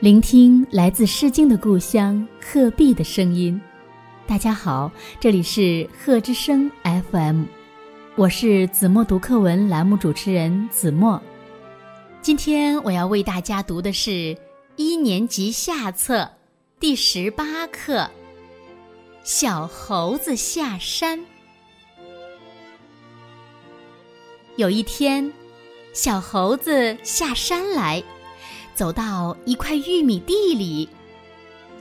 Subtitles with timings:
[0.00, 3.60] 聆听来自《诗经》的故乡鹤壁的声音。
[4.26, 7.44] 大家好，这里是鹤之声 FM，
[8.16, 11.20] 我是子墨读课文栏目主持人子墨。
[12.22, 14.34] 今天我要为大家读的是
[14.76, 16.26] 一年级下册
[16.78, 17.98] 第十八课
[19.22, 21.18] 《小猴子下山》。
[24.56, 25.30] 有一天，
[25.92, 28.02] 小猴子下山来，
[28.80, 30.88] 走到一块玉米地里，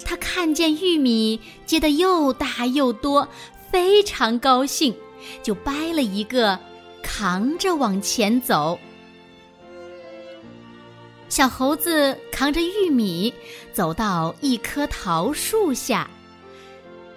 [0.03, 3.25] 他看见玉米结得又大又多，
[3.71, 4.93] 非常高兴，
[5.41, 6.59] 就掰了一个，
[7.01, 8.77] 扛着往前走。
[11.29, 13.33] 小猴子扛着玉米
[13.71, 16.11] 走到一棵桃树下，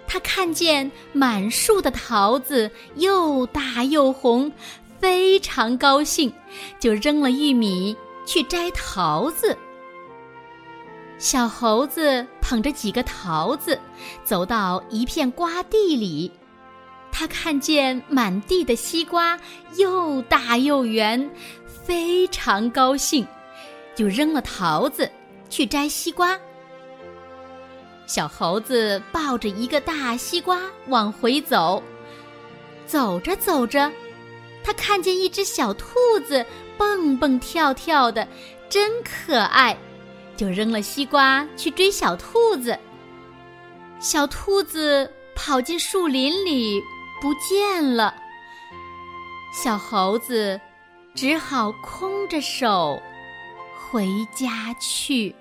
[0.07, 4.49] 他看见满树的桃子又大又红。
[4.97, 6.31] 非常高兴，
[6.79, 7.93] 就扔了玉米
[8.25, 9.57] 去摘桃子。
[11.23, 13.79] 小猴子捧着几个桃子，
[14.25, 16.29] 走到一片瓜地里，
[17.13, 19.39] 他看见满地的西瓜
[19.77, 21.31] 又大又圆，
[21.65, 23.25] 非常高兴，
[23.95, 25.09] 就扔了桃子
[25.49, 26.37] 去摘西瓜。
[28.05, 31.81] 小猴子抱着一个大西瓜往回走，
[32.85, 33.89] 走着走着。
[34.61, 35.95] 他看见一只小兔
[36.27, 36.45] 子
[36.77, 38.27] 蹦蹦跳跳的，
[38.67, 39.77] 真可爱，
[40.35, 42.77] 就扔了西瓜去追小兔子。
[43.99, 46.81] 小兔子跑进树林里
[47.21, 48.13] 不见了，
[49.53, 50.59] 小猴子
[51.15, 53.01] 只好空着手
[53.75, 55.33] 回家去。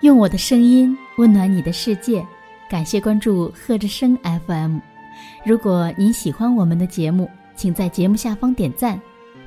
[0.00, 2.26] 用我的声音温暖你的世界。
[2.68, 4.78] 感谢关注贺之声 FM。
[5.44, 9.00] 如果您喜欢我们的节目，请在节目下方点赞，